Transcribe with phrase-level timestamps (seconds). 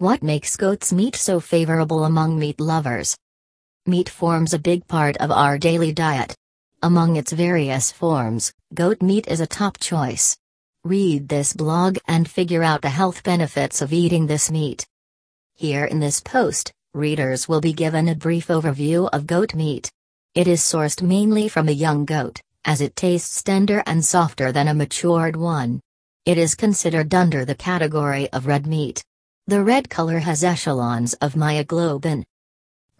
[0.00, 3.14] What makes goat's meat so favorable among meat lovers?
[3.84, 6.34] Meat forms a big part of our daily diet.
[6.82, 10.38] Among its various forms, goat meat is a top choice.
[10.84, 14.86] Read this blog and figure out the health benefits of eating this meat.
[15.54, 19.92] Here in this post, readers will be given a brief overview of goat meat.
[20.34, 24.66] It is sourced mainly from a young goat, as it tastes tender and softer than
[24.66, 25.78] a matured one.
[26.24, 29.04] It is considered under the category of red meat.
[29.50, 32.22] The red color has echelons of myoglobin.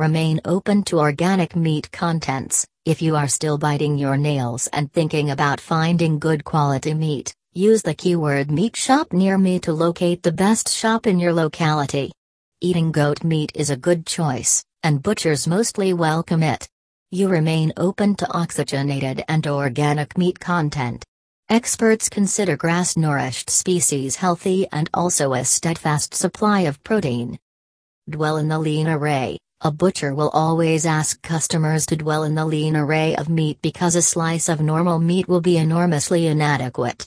[0.00, 2.66] Remain open to organic meat contents.
[2.84, 7.82] If you are still biting your nails and thinking about finding good quality meat, use
[7.82, 12.10] the keyword meat shop near me to locate the best shop in your locality.
[12.60, 16.68] Eating goat meat is a good choice, and butchers mostly welcome it.
[17.12, 21.04] You remain open to oxygenated and organic meat content.
[21.50, 27.40] Experts consider grass nourished species healthy and also a steadfast supply of protein.
[28.08, 29.36] Dwell in the lean array.
[29.60, 33.96] A butcher will always ask customers to dwell in the lean array of meat because
[33.96, 37.04] a slice of normal meat will be enormously inadequate.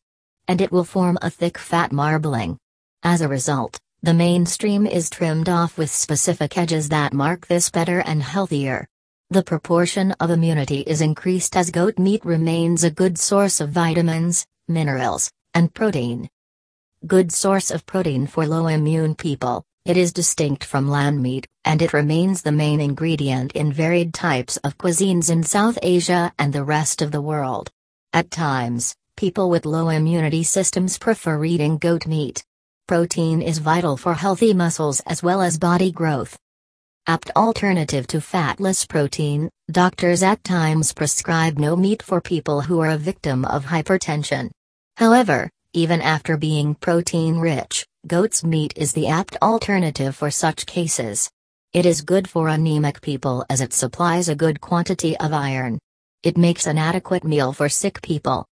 [0.50, 2.58] And it will form a thick fat marbling.
[3.02, 8.02] As a result, the mainstream is trimmed off with specific edges that mark this better
[8.02, 8.90] and healthier.
[9.34, 14.46] The proportion of immunity is increased as goat meat remains a good source of vitamins,
[14.68, 16.30] minerals, and protein.
[17.08, 21.82] Good source of protein for low immune people, it is distinct from lamb meat, and
[21.82, 26.64] it remains the main ingredient in varied types of cuisines in South Asia and the
[26.64, 27.72] rest of the world.
[28.14, 32.46] At times, people with low immunity systems prefer eating goat meat.
[32.88, 36.38] Protein is vital for healthy muscles as well as body growth
[37.06, 42.92] apt alternative to fatless protein, doctors at times prescribe no meat for people who are
[42.92, 44.50] a victim of hypertension.
[44.96, 51.30] However, even after being protein rich, goat's meat is the apt alternative for such cases.
[51.74, 55.80] It is good for anemic people as it supplies a good quantity of iron.
[56.22, 58.46] It makes an adequate meal for sick people.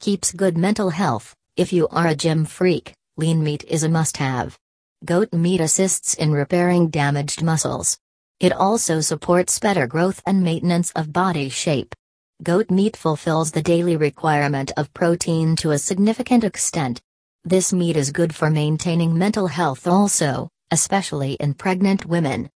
[0.00, 1.34] Keeps good mental health.
[1.56, 4.58] If you are a gym freak, lean meat is a must have.
[5.04, 7.96] Goat meat assists in repairing damaged muscles.
[8.40, 11.94] It also supports better growth and maintenance of body shape.
[12.42, 17.00] Goat meat fulfills the daily requirement of protein to a significant extent.
[17.44, 22.50] This meat is good for maintaining mental health also, especially in pregnant women.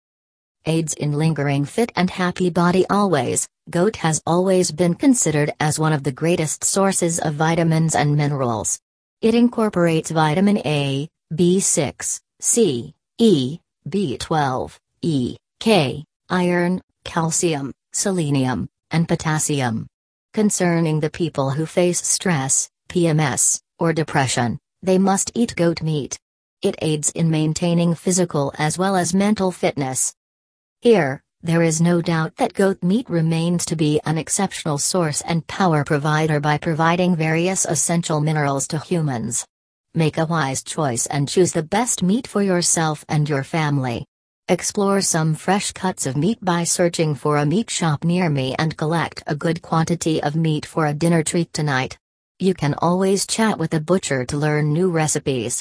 [0.65, 3.47] Aids in lingering fit and happy body always.
[3.69, 8.79] Goat has always been considered as one of the greatest sources of vitamins and minerals.
[9.21, 19.85] It incorporates vitamin A, B6, C, E, B12, E, K, iron, calcium, selenium, and potassium.
[20.33, 26.17] Concerning the people who face stress, PMS, or depression, they must eat goat meat.
[26.63, 30.15] It aids in maintaining physical as well as mental fitness.
[30.81, 35.45] Here, there is no doubt that goat meat remains to be an exceptional source and
[35.45, 39.45] power provider by providing various essential minerals to humans.
[39.93, 44.05] Make a wise choice and choose the best meat for yourself and your family.
[44.47, 48.77] Explore some fresh cuts of meat by searching for a meat shop near me and
[48.77, 51.97] collect a good quantity of meat for a dinner treat tonight.
[52.39, 55.59] You can always chat with a butcher to learn new recipes.